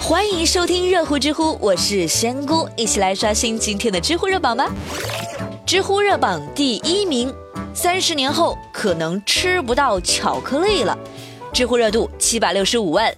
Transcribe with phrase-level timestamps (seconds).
[0.00, 4.68] 欢迎收听热乎知乎，我是仙姑，一起来刷新今天的知乎热榜吧。
[5.66, 7.32] 知乎热榜第一名，
[7.74, 10.98] 三十年后可能吃不到巧克力了，
[11.52, 13.14] 知乎热度七百六十五万。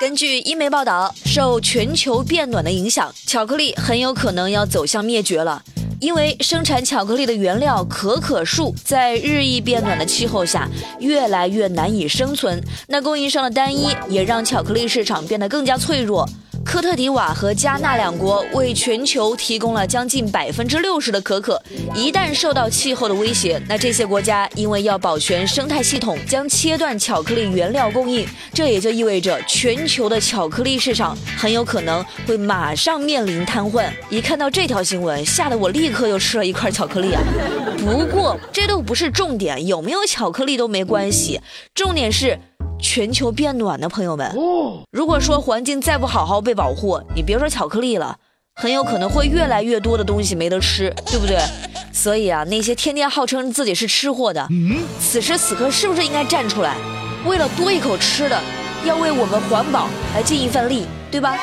[0.00, 5.62] 根据英媒报道，受全球变暖的影响，巧克力很有可能要走向灭绝了。
[6.00, 10.68] 因为生产巧克力的原料可可树在日益变暖的气候下
[11.00, 16.28] 越来越难以生存，那供应商的单一也让巧克力市场变得更加脆弱。
[16.66, 21.62] 科特迪瓦和加纳两国为全球提供了将近百分之六十的可可，
[21.94, 33.88] 一旦受到气候的威胁，那这些国家因为要保全生态系统，将切断巧克力原料供应，这也就意味着全球的巧克力市场很有可能会马上面临瘫痪。
[34.10, 37.22] 一看到这条新闻，吓得我立刻又吃了一块巧克力啊！
[37.78, 41.40] 不过这都不是重点，有没有巧克力都没关系，
[41.74, 42.36] 重点是。
[42.78, 44.30] 全球变暖的朋友们，
[44.90, 48.16] 如果说环境再不好好被保护，你别说巧克力了，
[48.54, 51.38] 很有可能会越来越多的东西没得吃，对不对？
[51.92, 54.46] 所以啊，那些天天号称自己是吃货的，
[55.00, 56.76] 此时此刻是不是应该站出来，
[57.26, 58.40] 为了多一口吃的，
[58.84, 61.36] 要为我们环保来尽一份力，对吧？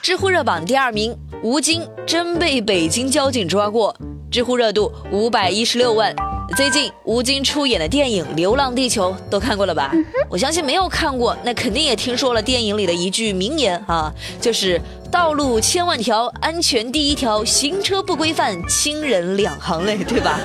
[0.00, 3.96] 知乎热榜第二名，吴京真被北京交警抓过，
[4.30, 6.14] 知乎热度五百一十六万。
[6.54, 9.90] 最近吴京出演的电影《流浪地球》都看过了吧？
[10.28, 14.78] 我相信没有看过，那肯定也听说了电影里的一句名言啊，就是
[15.10, 20.38] “道路千万条，安全第一条，行车不规范，亲人两行泪”，对吧？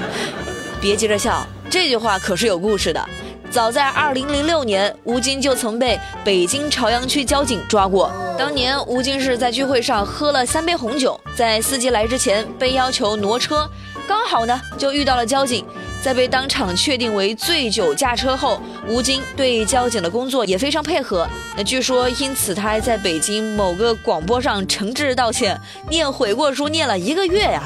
[0.79, 3.05] 别急着笑，这句话可是有故事的。
[3.51, 8.09] 早在2006年，吴京就曾被北京朝阳区交警抓过。
[8.37, 13.69] 当年吴京是在聚会上喝了三杯红酒，在司机来之前被要求挪车，
[14.07, 15.65] 刚好呢就遇到了交警。
[16.07, 21.27] 在被当场确定为醉酒驾车后，吴京对交警的工作也非常配合。
[21.57, 25.59] 那据说因此他还在北京某个广播上诚挚道歉，
[25.89, 27.61] 念悔过书念了一个月呀。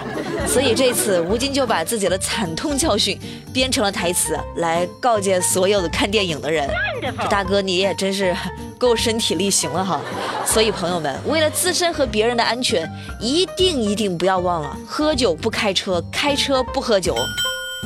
[0.47, 3.16] 所以这次吴京就把自己的惨痛教训
[3.53, 6.67] 编成了台词，来告诫所有的看电影的人。
[6.99, 8.35] 这大哥你也真是
[8.79, 10.01] 够身体力行了哈。
[10.47, 17.16] 所以朋友们，为了自身和别人的安全，一定一定不要忘了喝酒不开车，开车不喝酒。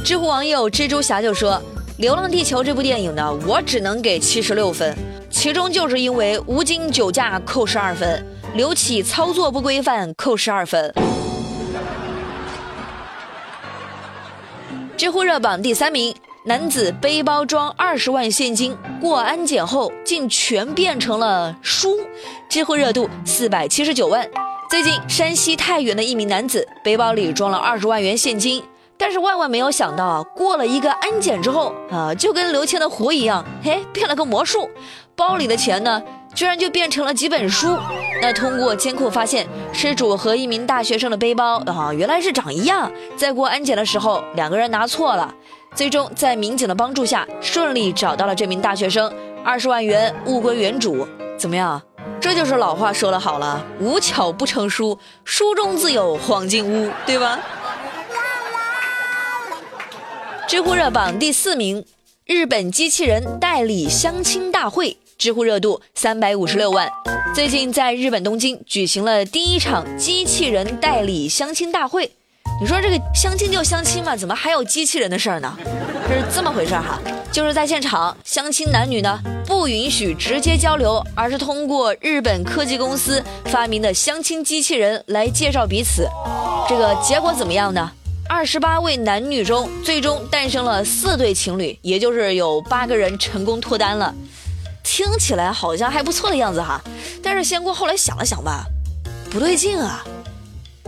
[0.03, 1.53] 知乎网友蜘蛛侠就说
[2.01, 4.95] ：“《流浪地球》这部电影呢，我只能给七十六分，
[5.31, 8.23] 其中就是因为吴京酒驾扣十二分，
[8.53, 10.93] 刘启操作不规范扣十二分。”
[14.95, 21.97] 知乎热榜第三名，男子背包装二十万现金过安检后，竟全变成了书，
[22.47, 24.29] 知乎热度四百七十九万。
[24.69, 28.63] 最近，山西太原的一名男子背包里装了二十万元现金。
[28.97, 34.69] 但是万万没有想到啊，过了一个安检之后啊，就跟刘谦的壶一样，嘿，变了个魔术，
[35.15, 36.01] 包里的钱呢，
[36.33, 37.77] 居然就变成了几本书。
[38.21, 42.89] 那通过监控发现，失主和一名大学生的背包啊，原来是长一样。
[43.17, 45.33] 在过安检的时候，两个人拿错了，
[45.73, 49.11] 最终在民警的帮助下，顺利找到了这名大学生，
[49.43, 51.05] 二十万元物归原主。
[51.37, 51.81] 怎么样？
[52.21, 57.37] 这就是老话说的好了，无巧不成书，书中自有黄金屋，对吧？
[60.47, 61.83] 知乎热榜第四名，
[62.23, 66.87] 日本机器人代理相亲大会，知乎热度三百五十六万。
[67.33, 72.11] 最近在日本东京举行了第一场机器人代理相亲大会。
[72.61, 75.57] 你说这个相亲就相亲嘛，怎么还有机器人的事儿呢？
[76.07, 76.99] 是这么回事哈，
[77.31, 86.07] 就是在现场相亲男女呢不允许直接交流，而是通过日本科技公司发明的相亲机器人来介绍彼此。
[86.69, 87.91] 这个结果怎么样呢？
[88.27, 94.13] 二十八位男女中，最终诞生了四对情侣，也就是有八个人成功脱单了。
[94.83, 96.81] 听起来好像还不错的样子哈，
[97.23, 98.65] 但是仙姑后来想了想吧，
[99.29, 100.03] 不对劲啊！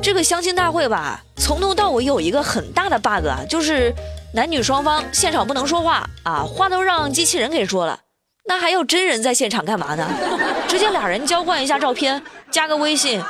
[0.02, 3.94] 这个相亲大会吧，从头到尾有一个很大的 bug，就是
[4.34, 8.00] 男女双方现场不能说话啊，话都让机器人给说了。
[8.46, 10.08] 那还要真人在现场干嘛呢？
[10.68, 13.22] 直接俩人交换一下照片，加个微信，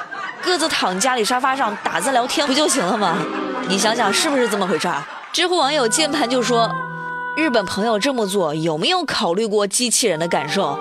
[0.42, 3.18] 各自躺家里沙发上打字聊天不就行了吗？
[3.70, 5.04] 你想想是不是这么回事儿？
[5.34, 6.74] 知乎网友键盘就说
[7.36, 10.80] ：“日本朋友这么做有没有考虑过机器人的感受？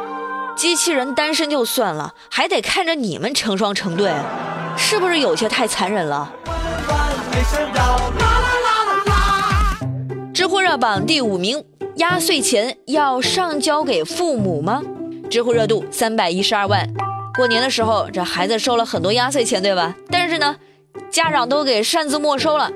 [0.56, 4.12] 机器人单身就算了，还得看着你们成双成对，
[4.76, 6.32] 是不是有些太残忍了？”
[10.32, 11.64] 知乎热榜第五名：
[11.96, 14.80] 压岁钱要上交给父母吗？
[15.28, 16.88] 知乎热度三百一十二万。
[17.36, 19.92] 过年的时候，这孩子收了很多压岁钱，对吧？
[20.08, 20.54] 但是呢？
[21.10, 22.70] 家长都给擅自没收了，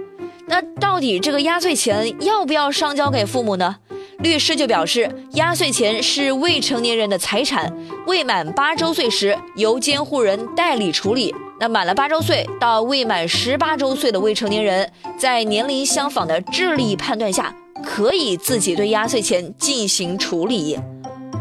[0.46, 3.76] 那到底这个压岁钱要不要上交给父母呢？
[4.18, 7.74] 律师就表示，压岁钱是未成年人的财产，
[8.06, 11.34] 未满八周岁时由监护人代理处理。
[11.58, 20.78] 那满了八周岁到未满十八周岁的未成年人，在年龄相仿的智力判断下，可以自己对压岁钱进行处理。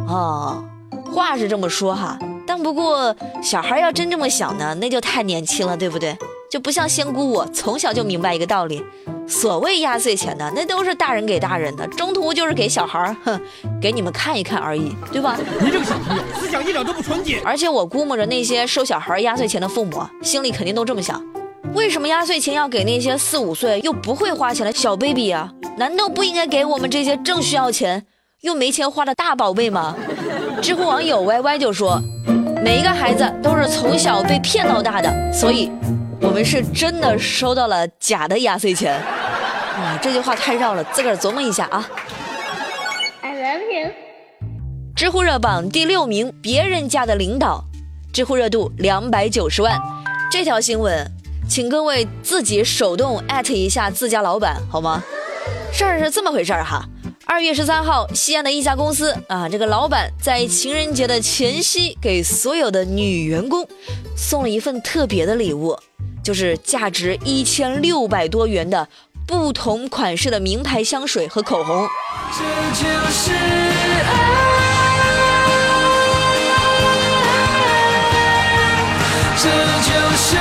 [0.08, 0.64] 哦，
[1.12, 2.18] 话是这么说哈，
[2.48, 6.18] 但不过小孩要真这么想呢，那就太年轻了，对不对？
[6.50, 8.84] 就不像仙姑我从小就明白一个道理，
[9.28, 13.40] 所谓压岁钱呢，那都是大人给大人的，中途就是给小孩儿，哼，
[13.80, 15.38] 给你们看一看而已，对吧？
[15.62, 17.40] 你这个小朋友思想一点都不纯洁。
[17.46, 21.24] 而且我估摸着那些收小孩压岁钱的父母心里肯定都这么想：
[21.76, 25.52] 为什么压岁钱要给那些四五岁又不会花钱的小 baby 啊？
[25.78, 28.06] 难道不应该给我们这些正需要钱
[28.42, 29.96] 又没钱花的大宝贝吗？
[30.64, 32.02] 知乎网友 Y Y 就说：
[32.62, 35.72] 每一个孩子都是从小被骗到大的，所以。
[36.22, 38.94] 我们是真的收到了假的压岁钱，
[39.80, 41.90] 哇，这句话太绕了，自个儿琢磨一下啊。
[43.22, 43.92] I love you。
[44.94, 47.64] 知乎热榜第六名，别人家的领导，
[48.12, 49.80] 知乎热度两百九十万。
[50.30, 51.10] 这条新闻，
[51.48, 55.02] 请各位自己手动艾特一下自家老板好吗？
[55.72, 56.84] 事儿是这么回事儿哈。
[57.32, 63.68] 二月十三号，西安的一家公司啊，这个老板在情人节的前夕，给所有的女员工
[64.18, 65.78] 送了一份特别的礼物。
[66.24, 68.88] 就是价值一千六百多元的
[69.28, 71.88] 不同款式的名牌香水和口红。
[72.36, 72.40] 这
[72.74, 73.32] 就是
[74.10, 74.16] 爱，
[79.38, 79.50] 这
[79.86, 80.36] 就是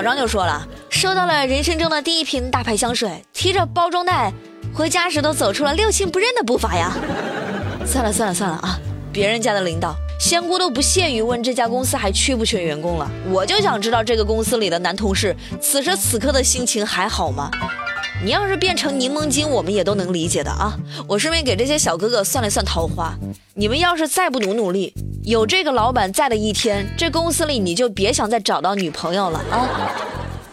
[0.00, 0.66] 小张就说了。
[0.88, 4.32] 收到了人生中的第一瓶大牌香水，提着包装袋
[4.72, 6.96] 回家时都走出了六亲不认的步伐呀！
[7.84, 8.80] 算了算了算了啊，
[9.12, 13.10] 别人家的领导，仙姑都不屑于问这家公司还缺不缺员工了。
[13.30, 17.50] 我就想知道这个公司里的男同事此时此刻的心情还好吗？
[18.24, 20.74] 你要是变成柠檬精，我们也都能理解的啊！
[21.06, 23.14] 我顺便给这些小哥哥算了算桃花，
[23.52, 29.68] 你们要是再不努努力，有这个老板在的一天，这公司里你就别想再找到女朋友了啊！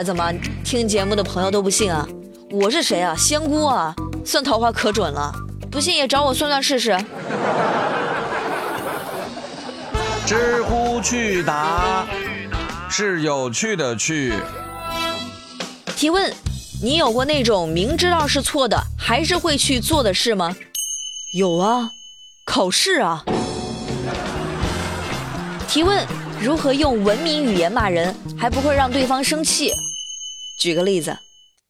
[0.03, 0.29] 怎么
[0.63, 2.05] 听节目的朋友都不信啊？
[2.51, 3.15] 我是谁啊？
[3.15, 3.95] 仙姑啊！
[4.25, 5.33] 算桃花可准了，
[5.71, 6.97] 不信也找我算算试试。
[10.25, 12.05] 知乎去答
[12.89, 14.33] 是有趣的去。
[15.95, 16.33] 提问：
[16.83, 20.53] 你有过那种明知道是错的还是会去做的事吗？
[21.31, 21.91] 有啊，
[22.43, 23.23] 考试啊。
[25.67, 26.05] 提问：
[26.41, 29.71] 如何用文明语言骂人还不会让对方生气？
[30.59, 31.17] 举个例子，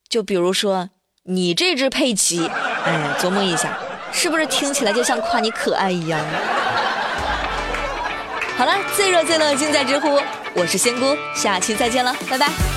[0.08, 0.90] 就比如说
[1.24, 2.48] 你这只佩奇，
[2.86, 3.78] 哎，琢磨一下，
[4.14, 6.20] 是不是听起来就像夸你可爱一样？
[8.56, 10.20] 好了，最热最乐尽在知乎，
[10.54, 12.77] 我是仙姑，下期再见了，拜拜。